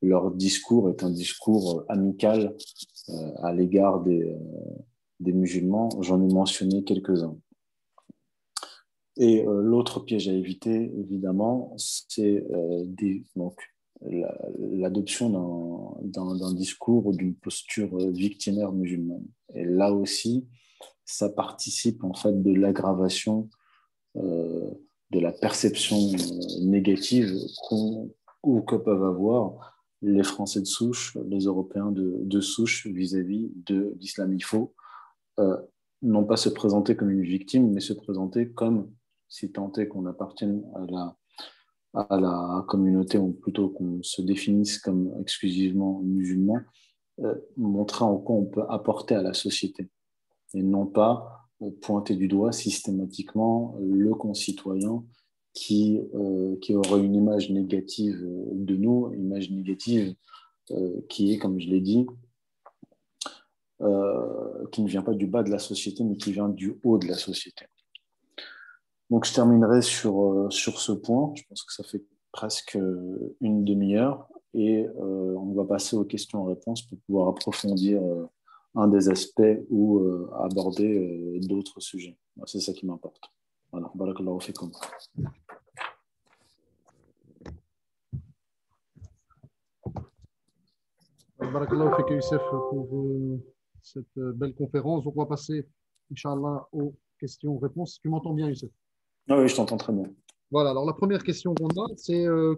[0.01, 2.55] leur discours est un discours euh, amical
[3.09, 4.37] euh, à l'égard des, euh,
[5.19, 5.89] des, musulmans.
[6.01, 7.37] J'en ai mentionné quelques-uns.
[9.17, 12.45] Et l'autre piège à éviter, évidemment, c'est
[14.01, 15.29] l'adoption
[16.03, 19.23] d'un discours ou d'une posture victimaire musulmane.
[19.53, 20.45] Et là aussi,
[21.05, 23.49] ça participe en fait de l'aggravation
[24.15, 24.77] de
[25.13, 25.97] la perception
[26.63, 27.33] négative
[28.43, 29.74] ou que peuvent avoir
[30.05, 34.33] les Français de souche, les Européens de, souche vis-à-vis de l'islam.
[34.33, 34.73] Il faut
[35.39, 35.57] euh,
[36.03, 38.91] non pas se présenter comme une victime, mais se présenter comme,
[39.27, 40.63] si tant est qu'on appartienne
[41.93, 46.59] à la, communauté, ou plutôt qu'on se définisse comme exclusivement musulman,
[47.21, 49.89] euh, montrer en quoi on peut apporter à la société,
[50.53, 55.03] et non pas euh, pointer du doigt systématiquement le concitoyen
[55.55, 60.13] qui, euh, aurait une image négative de nous, image négative
[60.71, 62.05] euh, qui est, comme je l'ai dit,
[64.71, 67.07] qui ne vient pas du bas de la société, mais qui vient du haut de
[67.07, 67.65] la société.
[69.09, 71.33] Donc, je terminerai sur, sur ce point.
[71.35, 72.77] Je pense que ça fait presque
[73.41, 78.01] une demi-heure et on va passer aux questions-réponses pour pouvoir approfondir
[78.75, 80.01] un des aspects ou
[80.39, 82.17] aborder d'autres sujets.
[82.45, 83.29] C'est ça qui m'importe.
[83.71, 84.71] Voilà, barakallahu fikum.
[91.51, 93.39] Barakallahu fikum, Youssef, pour euh,
[93.81, 95.03] cette euh, belle conférence.
[95.03, 95.67] Donc, on va passer,
[96.11, 97.99] Inch'Allah, aux questions-réponses.
[98.01, 98.69] Tu m'entends bien, Youssef?
[99.29, 100.05] Ah Oui, je t'entends très bien.
[100.51, 102.55] Voilà, alors la première question qu'on a, c'est euh,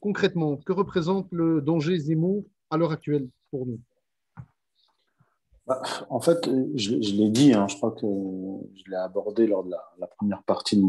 [0.00, 3.80] concrètement, que représente le danger Zemmour à l'heure actuelle pour nous?
[5.66, 9.70] Bah, en fait, je, l'ai dit, hein, je crois que je l'ai abordé lors de
[9.70, 10.82] la, première partie de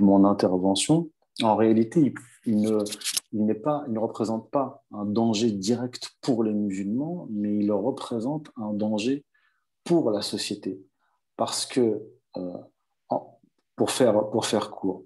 [0.00, 1.10] mon, intervention.
[1.42, 2.14] En réalité,
[2.46, 9.24] il, ne, représente pas un danger direct pour les musulmans, mais il représente un danger
[9.84, 10.80] pour la société.
[11.36, 12.02] Parce que,
[12.36, 12.58] euh,
[13.76, 15.04] pour, faire, pour faire court,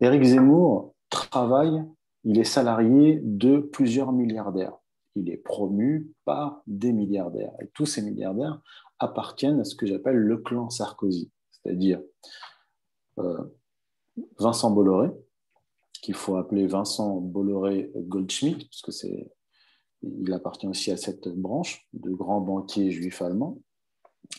[0.00, 1.84] Éric Zemmour travaille,
[2.24, 4.78] il est salarié de plusieurs milliardaires
[5.14, 7.52] il est promu par des milliardaires.
[7.60, 8.60] Et tous ces milliardaires
[8.98, 12.00] appartiennent à ce que j'appelle le clan Sarkozy, c'est-à-dire
[13.18, 13.42] euh,
[14.38, 15.10] Vincent Bolloré,
[16.02, 19.30] qu'il faut appeler Vincent Bolloré Goldschmidt, parce que c'est,
[20.02, 23.58] il appartient aussi à cette branche de grands banquiers juifs allemands,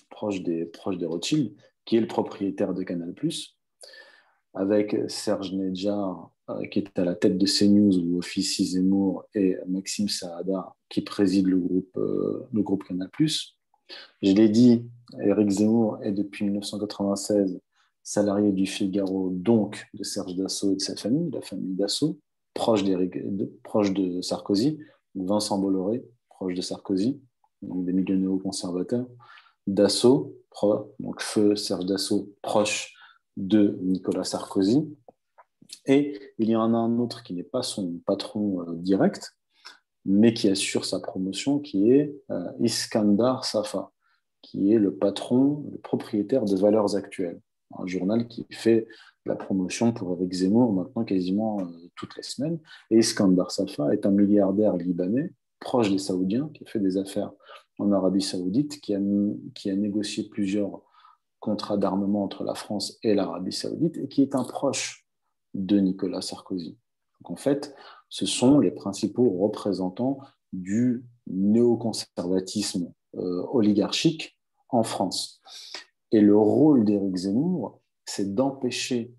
[0.09, 3.15] proche des, proches des Rothschild, qui est le propriétaire de Canal+,
[4.53, 9.55] avec Serge Nedjar, euh, qui est à la tête de CNews où officie Zemmour, et
[9.65, 13.09] Maxime Saada, qui préside le groupe, euh, le groupe Canal+.
[14.21, 14.85] Je l'ai dit,
[15.21, 17.59] Eric Zemmour est depuis 1996
[18.03, 22.19] salarié du Figaro, donc de Serge Dassault et de sa famille, la famille Dassault,
[22.53, 24.79] proche, de, Sarkozy,
[25.15, 27.21] Vincent Bolloré, proche de Sarkozy,
[27.61, 29.07] des milieux néo-conservateurs,
[29.65, 30.35] Dassault,
[30.99, 32.93] donc feu Serge Dassault, proche
[33.37, 34.85] de Nicolas Sarkozy,
[35.85, 39.35] et il y en a un autre qui n'est pas son patron euh, direct,
[40.05, 43.91] mais qui assure sa promotion, qui est euh, Iskandar Safa,
[44.41, 47.41] qui est le patron, le propriétaire de Valeurs Actuelles,
[47.79, 48.87] un journal qui fait
[49.25, 52.59] la promotion pour Eric Zemmour maintenant quasiment euh, toutes les semaines.
[52.89, 57.31] Et Iskandar Safa est un milliardaire libanais, proche des Saoudiens, qui a fait des affaires
[57.79, 58.99] en Arabie Saoudite, qui a,
[59.55, 60.81] qui a négocié plusieurs
[61.39, 65.05] contrats d'armement entre la France et l'Arabie Saoudite, et qui est un proche
[65.53, 66.77] de Nicolas Sarkozy.
[67.25, 67.75] en fait,
[68.09, 70.19] ce sont les principaux représentants
[70.51, 74.37] du néoconservatisme euh, oligarchique
[74.69, 75.41] en France.
[76.13, 79.15] Et le rôle d'Éric Zemmour, c'est d'empêcher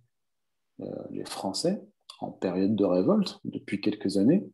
[0.80, 1.82] euh, les Français,
[2.20, 4.48] en période de révolte, depuis quelques années,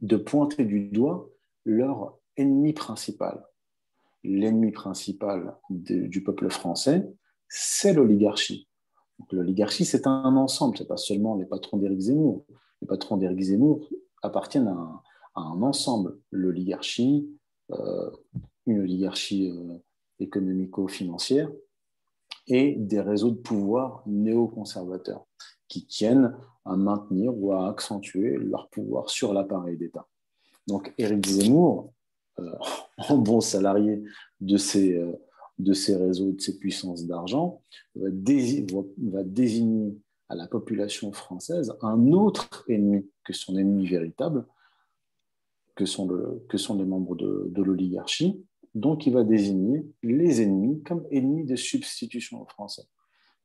[0.00, 1.28] de pointer du doigt
[1.66, 3.44] leur ennemi principal.
[4.24, 7.06] L'ennemi principal du peuple français,
[7.48, 8.66] c'est l'oligarchie.
[9.30, 12.46] L'oligarchie, c'est un ensemble, ce n'est pas seulement les patrons d'Éric Zemmour.
[12.80, 13.86] Les patrons d'Éric Zemmour
[14.22, 15.02] appartiennent à
[15.34, 16.18] un, ensemble.
[16.30, 17.28] L'oligarchie,
[17.70, 18.10] euh,
[18.66, 19.76] une oligarchie euh,
[20.20, 21.50] économico-financière
[22.46, 25.26] et des réseaux de pouvoir néoconservateurs
[25.68, 30.06] qui tiennent à maintenir ou à accentuer leur pouvoir sur l'appareil d'État.
[30.66, 31.92] Donc Éric Zemmour,
[32.38, 32.54] euh,
[33.08, 34.02] en bon salarié
[34.40, 35.00] de ces
[35.60, 37.62] de ces réseaux, de ces puissances d'argent,
[37.94, 38.08] va,
[39.24, 39.96] désigner
[40.28, 44.46] à la population française un autre ennemi que son ennemi véritable,
[45.74, 46.08] que sont,
[46.48, 48.44] que sont les membres de, l'oligarchie.
[48.74, 52.84] Donc, il va désigner les ennemis comme ennemis de substitution aux Français.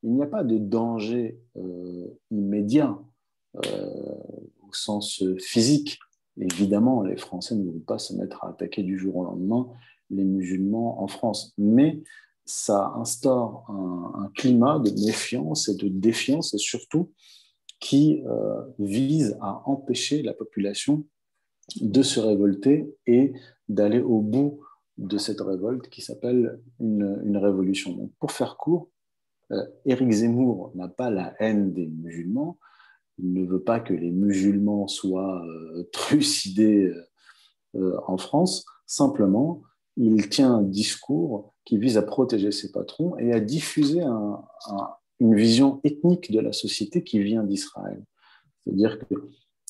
[0.03, 2.99] Il n'y a pas de danger euh, immédiat
[3.55, 4.13] euh,
[4.67, 5.97] au sens physique.
[6.37, 9.67] Évidemment, les Français ne vont pas se mettre à attaquer du jour au lendemain
[10.09, 11.53] les musulmans en France.
[11.57, 12.03] Mais
[12.45, 17.11] ça instaure un, climat de méfiance et de défiance, et surtout
[17.79, 21.05] qui euh, vise à empêcher la population
[21.81, 23.33] de se révolter et
[23.69, 24.61] d'aller au bout
[24.97, 27.93] de cette révolte qui s'appelle une, révolution.
[27.93, 28.89] Donc, pour faire court,
[29.51, 32.57] euh, Éric Zemmour n'a pas la haine des musulmans,
[33.17, 36.93] il ne veut pas que les musulmans soient euh, trucidés
[38.07, 39.61] en France, simplement,
[39.97, 44.01] il tient un discours qui vise à protéger ses patrons et à diffuser
[45.19, 48.03] une vision ethnique de la société qui vient d'Israël.
[48.63, 49.15] C'est-à-dire que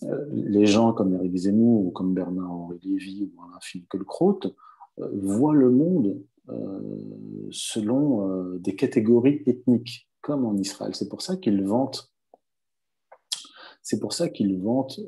[0.04, 4.50] euh, les gens comme Eric Zemmour ou comme Bernard-Henri Lévy ou Alain Finkielkraut euh,
[4.98, 10.96] voient le monde euh, selon des catégories ethniques, comme en Israël.
[10.96, 12.12] C'est pour ça qu'ils vantent
[13.82, 15.00] c'est pour ça qu'il vante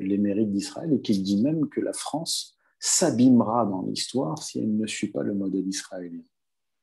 [0.00, 4.76] les mérites d'Israël et qu'il dit même que la France s'abîmera dans l'histoire si elle
[4.76, 6.20] ne suit pas le modèle israélien.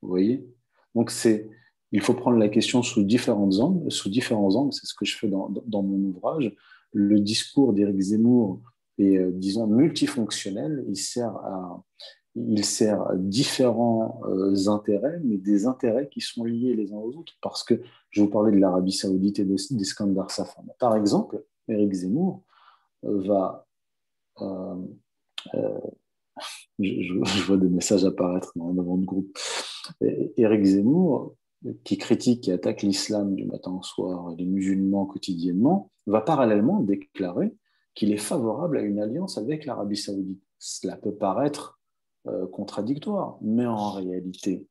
[0.02, 0.44] Vous voyez?
[0.96, 1.48] Donc, c'est,
[1.92, 3.92] il faut prendre la question sous différents angles.
[3.92, 6.52] Sous différents angles, c'est ce que je fais dans, mon ouvrage.
[6.92, 8.62] Le discours d'Éric Zemmour
[8.98, 10.84] est, euh, disons, multifonctionnel.
[10.90, 11.84] Il sert à,
[12.36, 17.16] il sert à différents euh, intérêts, mais des intérêts qui sont liés les uns aux
[17.18, 17.34] autres.
[17.42, 20.66] Parce que je vous parlais de l'Arabie Saoudite et d'Iskandar Safan.
[20.80, 22.44] Par exemple, Éric Zemmour
[23.06, 23.68] euh, va.
[24.42, 24.76] Euh,
[26.80, 29.38] je, vois des messages apparaître dans, dans de groupe.
[30.38, 31.36] Éric Zemmour,
[31.84, 36.80] qui critique et attaque l'islam du matin au soir et les musulmans quotidiennement, va parallèlement
[36.80, 37.54] déclarer
[37.94, 40.42] qu'il est favorable à une alliance avec l'Arabie saoudite.
[40.58, 41.81] Cela peut paraître
[42.28, 44.68] euh, contradictoire, mais en réalité,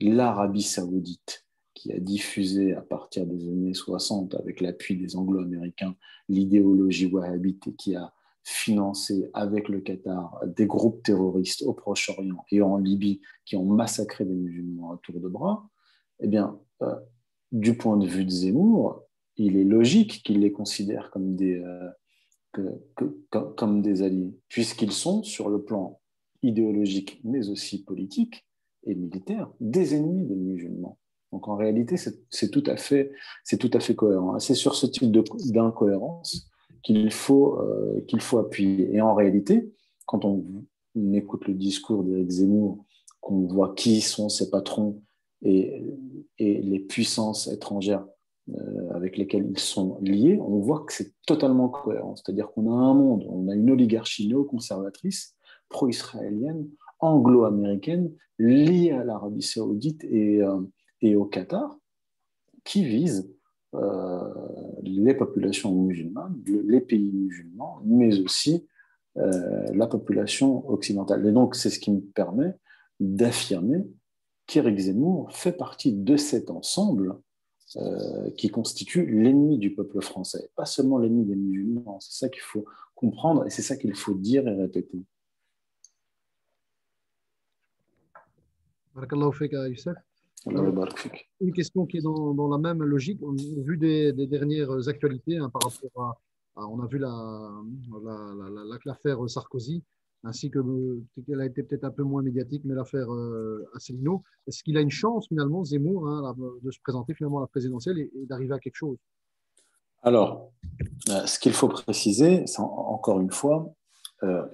[0.00, 5.94] l'Arabie saoudite, qui a diffusé à partir des années 60, avec l'appui des anglo-américains,
[6.28, 8.12] l'idéologie wahhabite et qui a
[8.42, 14.24] financé avec le Qatar des groupes terroristes au Proche-Orient et en Libye qui ont massacré
[14.24, 15.68] des musulmans à tour de bras,
[16.20, 16.94] eh bien, euh,
[17.52, 19.02] du point de vue de Zemmour,
[19.36, 21.90] il est logique qu'il les considère comme des, euh,
[23.56, 25.97] comme des alliés, puisqu'ils sont, sur le plan
[26.42, 28.46] idéologique, mais aussi politique
[28.84, 30.98] et militaire, des ennemis des musulmans.
[31.32, 33.12] Donc en réalité, c'est tout, à fait,
[33.60, 34.38] tout à fait cohérent.
[34.38, 36.48] C'est sur ce type d'incohérence
[36.82, 38.94] qu'il faut, euh, qu'il faut appuyer.
[38.94, 39.70] Et en réalité,
[40.06, 40.44] quand on,
[41.12, 42.84] écoute le discours d'Éric Zemmour,
[43.20, 45.02] qu'on voit qui sont ses patrons
[45.42, 45.82] et,
[46.38, 48.06] et les puissances étrangères
[48.56, 52.16] euh, avec lesquels ils sont liés, on voit que c'est totalement cohérent.
[52.16, 55.36] C'est-à-dire qu'on a un monde, on a une oligarchie néoconservatrice,
[55.68, 56.68] pro-israélienne,
[57.00, 61.78] anglo-américaine, liée à l'Arabie saoudite et, euh, au Qatar,
[62.64, 63.30] qui vise
[63.74, 64.34] euh,
[64.82, 68.66] les populations musulmanes, les pays musulmans, mais aussi
[69.72, 71.26] la population occidentale.
[71.26, 72.54] Et donc, c'est ce qui me permet
[73.00, 73.84] d'affirmer
[74.46, 77.18] qu'Éric Zemmour fait partie de cet ensemble
[77.76, 82.00] euh, qui constitue l'ennemi du peuple français, pas seulement l'ennemi des musulmans.
[82.00, 82.64] C'est ça qu'il faut
[82.94, 85.04] comprendre et c'est ça qu'il faut dire et répéter.
[91.40, 95.50] Une question qui est dans, la même logique, on a vu des, dernières actualités hein,
[95.50, 96.18] par rapport
[96.56, 99.82] à, on a vu l'affaire la, Sarkozy,
[100.24, 100.58] ainsi que
[101.26, 104.22] qu'elle a été peut-être un peu moins médiatique, mais l'affaire euh, Asselineau.
[104.46, 107.98] Est-ce qu'il a une chance finalement, Zemmour, hein, de se présenter finalement à la présidentielle
[107.98, 108.98] et, d'arriver à quelque chose?
[110.02, 110.52] Alors,
[111.08, 113.72] euh, ce qu'il faut préciser, c'est encore une fois
[114.22, 114.44] euh,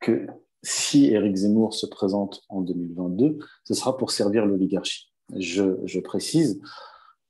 [0.00, 0.26] que
[0.62, 5.12] si Éric Zemmour se présente en 2022, ce sera pour servir l'oligarchie.
[5.36, 6.60] Je, précise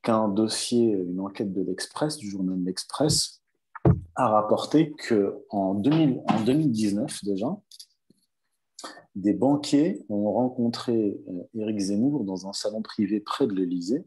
[0.03, 3.43] qu'un dossier, une enquête de l'Express, du journal L'Express,
[4.15, 7.57] a rapporté qu'en 2019 déjà,
[9.15, 14.05] des banquiers ont rencontré euh, Éric Zemmour dans un salon privé près de l'Élysée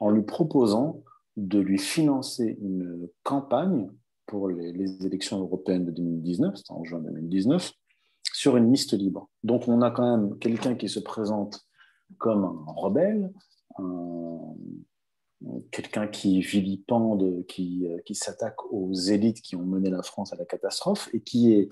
[0.00, 1.02] en lui proposant
[1.36, 3.90] de lui financer une campagne
[4.26, 7.72] pour les, élections européennes de 2019, en juin 2019,
[8.36, 9.30] sur une liste libre.
[9.44, 11.66] Donc on a quand même quelqu'un qui se présente
[12.18, 13.32] comme un rebelle,
[15.70, 20.36] quelqu'un qui vilipende, qui, euh, qui s'attaque aux élites qui ont mené la France à
[20.36, 21.70] la catastrophe et qui est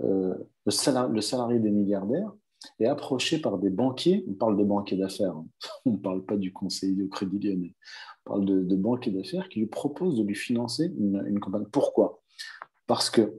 [0.00, 0.34] euh,
[0.64, 2.32] le, salarié, des milliardaires
[2.80, 5.46] est approché par des banquiers, on parle de banquiers d'affaires, hein.
[5.84, 7.76] on ne parle pas du conseiller au Crédit Lyonnais,
[8.24, 11.66] on parle de, banquiers d'affaires qui lui proposent de lui financer une, campagne.
[11.70, 12.22] Pourquoi?
[12.86, 13.34] Parce que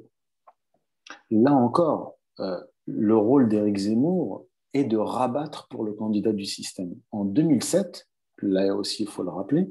[1.31, 6.95] là encore, euh, le rôle d'Éric Zemmour est de rabattre pour le candidat du système.
[7.11, 8.07] En 2007,
[8.41, 9.69] là aussi il faut le rappeler,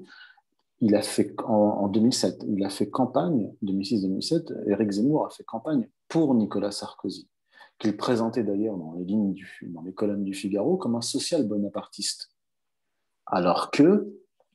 [0.81, 5.89] il a fait en, 2007, il a fait campagne, 2006-2007, Éric Zemmour a fait campagne
[6.09, 7.29] pour Nicolas Sarkozy,
[7.79, 12.31] qu'il présentait d'ailleurs dans les lignes dans les colonnes du Figaro comme un social bonapartiste.
[13.27, 14.09] Alors que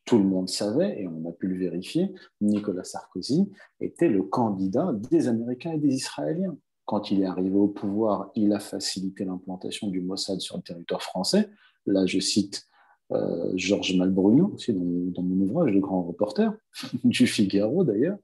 [0.06, 3.50] tout le monde savait, et on a pu le vérifier, Nicolas Sarkozy
[3.80, 6.58] était le candidat des Américains et des Israéliens.
[6.94, 11.02] Quand il est arrivé au pouvoir, il a facilité l'implantation du Mossad sur le territoire
[11.02, 11.50] français.
[11.88, 12.68] Là, je cite
[13.12, 16.54] euh, Georges Malbruno, aussi dans, mon ouvrage, le grand reporter,
[17.04, 18.20] du Figaro d'ailleurs.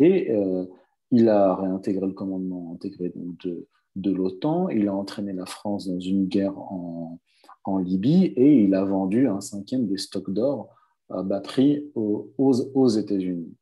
[0.00, 0.64] Et euh,
[1.12, 6.00] il a réintégré le commandement intégré de, de l'OTAN, il a entraîné la France dans
[6.00, 7.20] une guerre en,
[7.62, 10.74] en, Libye et il a vendu un cinquième des stocks d'or
[11.10, 13.54] à batterie aux, aux, États-Unis.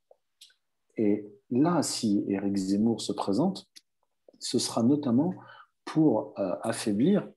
[0.97, 3.69] Et là, si Éric Zemmour se présente,
[4.39, 5.35] ce sera notamment
[5.85, 7.29] pour euh, affaiblir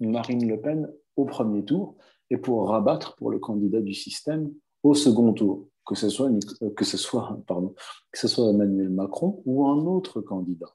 [0.00, 1.96] Marine Le Pen au premier tour
[2.30, 4.52] et pour rabattre pour le candidat du système
[4.82, 10.74] au second tour, que ce soit, euh, que Emmanuel Macron ou un autre candidat.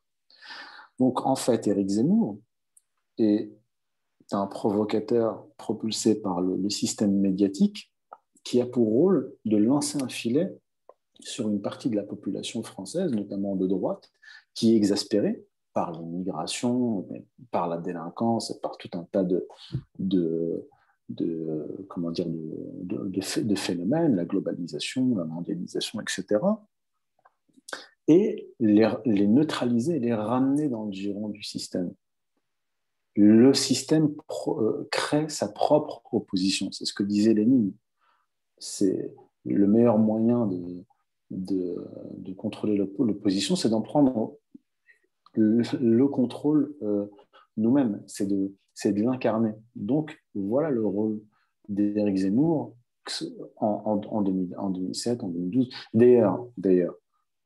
[0.99, 2.39] Donc en fait, Éric Zemmour,
[3.17, 3.51] est
[4.31, 7.91] un provocateur propulsé par le, système médiatique
[8.43, 10.57] qui a pour rôle de lancer un filet
[11.19, 14.09] sur une partie de la population française, notamment de droite,
[14.53, 17.07] qui est exaspérée par l'immigration,
[17.51, 19.47] par la délinquance, par tout un tas de,
[19.99, 20.67] de,
[21.09, 26.41] de comment dire, de, de, phénomènes, la globalisation, la mondialisation, etc.
[28.07, 31.93] Et les, neutraliser, les ramener dans le giron du système
[33.15, 34.15] le système
[34.47, 36.71] euh, crée sa propre opposition.
[36.71, 37.73] C'est ce que disait Lénine.
[38.57, 39.13] C'est
[39.43, 40.85] le meilleur moyen de,
[41.31, 44.37] de, contrôler l'opposition, c'est d'en prendre
[45.35, 47.05] le, contrôle euh,
[47.57, 48.53] nous-mêmes, c'est de,
[48.85, 49.53] de l'incarner.
[49.75, 51.21] Donc, voilà le rôle
[51.69, 52.75] d'Éric Zemmour
[53.57, 55.69] en, en, 2007, en 2012.
[55.93, 56.95] D'ailleurs, d'ailleurs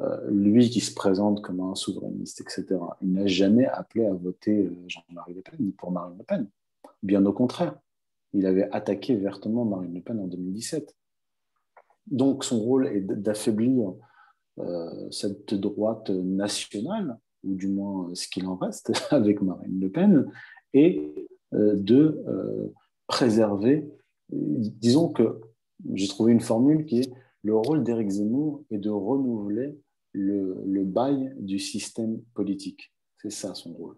[0.01, 2.65] euh, lui qui se présente comme un souverainiste, etc.,
[3.01, 6.49] il n'a jamais appelé à voter euh, Jean-Marie Le Pen ni pour Marine Le Pen.
[7.01, 7.79] Bien au contraire,
[8.33, 10.93] il avait attaqué vertement Marine Le Pen en 2017.
[12.07, 13.93] Donc son rôle est d'affaiblir
[15.11, 20.31] cette droite nationale, ou du moins ce qu'il en reste avec Marine Le Pen,
[20.73, 22.21] et de
[23.07, 23.87] préserver,
[24.29, 25.39] disons que
[25.93, 27.13] j'ai trouvé une formule qui est
[27.45, 29.79] le rôle d'Éric Zemmour est de renouveler
[30.13, 32.91] le, bail du système politique.
[33.21, 33.97] C'est ça son rôle.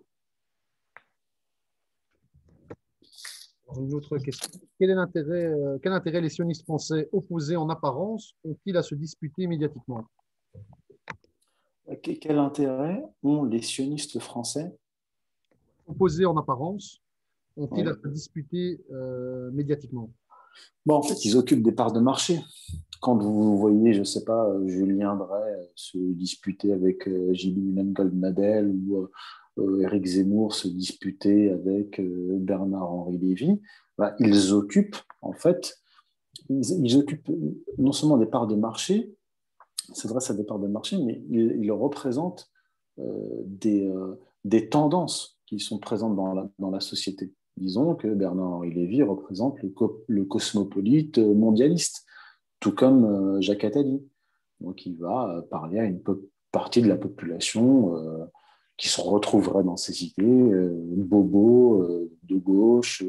[3.78, 4.60] Une autre question.
[4.82, 10.04] Euh, quel intérêt les sionistes français opposés en apparence ont-ils à se disputer médiatiquement
[12.02, 14.76] Quel intérêt ont les sionistes français
[15.88, 17.02] opposés en apparence
[17.56, 20.12] ont-ils à se disputer euh, médiatiquement?
[20.86, 22.40] Bon, En fait, ils occupent des parts de marché.
[23.02, 27.34] Quand vous voyez, je ne sais pas, euh, Julien Drey euh, se disputer avec euh,
[27.34, 29.08] Gilles Goldnadel ou
[29.82, 33.60] Eric Zemmour se disputer avec Bernard-Henri Lévy,
[33.98, 35.80] bah, ils occupent, en fait,
[36.50, 37.32] ils, occupent
[37.80, 39.17] non seulement des parts de marché,
[40.08, 42.50] vrai, ça des parts de marché, mais ils, représentent
[42.98, 43.92] des,
[44.44, 47.34] des, tendances qui sont présentes dans la, société.
[47.58, 49.58] Disons que Bernard-Henri Lévy représente
[50.08, 52.06] le, cosmopolite mondialiste
[52.60, 54.02] tout comme euh, Jacques Attali.
[54.60, 56.02] Donc, il va euh, parler à une
[56.52, 58.26] partie de la population euh,
[58.78, 60.52] qui se retrouverait dans ces idées,
[60.98, 61.84] bobo
[62.24, 63.04] de gauche,